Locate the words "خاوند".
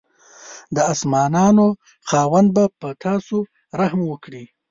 2.09-2.49